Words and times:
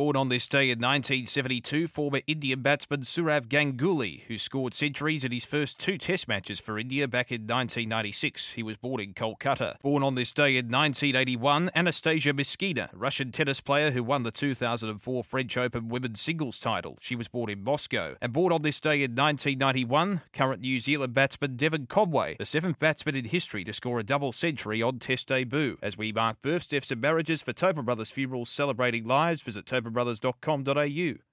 Born 0.00 0.16
on 0.16 0.30
this 0.30 0.48
day 0.48 0.70
in 0.70 0.78
1972, 0.78 1.86
former 1.86 2.22
Indian 2.26 2.62
batsman 2.62 3.02
Sourav 3.02 3.48
Ganguly, 3.48 4.22
who 4.28 4.38
scored 4.38 4.72
centuries 4.72 5.24
in 5.24 5.30
his 5.30 5.44
first 5.44 5.78
two 5.78 5.98
Test 5.98 6.26
matches 6.26 6.58
for 6.58 6.78
India 6.78 7.06
back 7.06 7.30
in 7.30 7.42
1996. 7.42 8.52
He 8.52 8.62
was 8.62 8.78
born 8.78 9.02
in 9.02 9.12
Kolkata. 9.12 9.78
Born 9.82 10.02
on 10.02 10.14
this 10.14 10.32
day 10.32 10.56
in 10.56 10.70
1981, 10.70 11.72
Anastasia 11.74 12.32
Myskina, 12.32 12.88
Russian 12.94 13.30
tennis 13.30 13.60
player 13.60 13.90
who 13.90 14.02
won 14.02 14.22
the 14.22 14.30
2004 14.30 15.22
French 15.22 15.58
Open 15.58 15.90
women's 15.90 16.22
singles 16.22 16.58
title. 16.58 16.96
She 17.02 17.14
was 17.14 17.28
born 17.28 17.50
in 17.50 17.62
Moscow. 17.62 18.14
And 18.22 18.32
born 18.32 18.54
on 18.54 18.62
this 18.62 18.80
day 18.80 19.02
in 19.02 19.10
1991, 19.10 20.22
current 20.32 20.62
New 20.62 20.80
Zealand 20.80 21.12
batsman 21.12 21.56
Devon 21.56 21.84
Conway, 21.84 22.36
the 22.38 22.46
seventh 22.46 22.78
batsman 22.78 23.16
in 23.16 23.26
history 23.26 23.64
to 23.64 23.74
score 23.74 24.00
a 24.00 24.02
double 24.02 24.32
century 24.32 24.80
on 24.80 24.98
Test 24.98 25.28
debut. 25.28 25.76
As 25.82 25.98
we 25.98 26.10
mark 26.10 26.40
births, 26.40 26.68
deaths, 26.68 26.90
and 26.90 27.02
marriages 27.02 27.42
for 27.42 27.52
Tobin 27.52 27.84
Brothers 27.84 28.08
Funerals 28.08 28.48
celebrating 28.48 29.06
lives, 29.06 29.42
visit 29.42 29.66
tobinbrothers.com.au. 29.90 31.29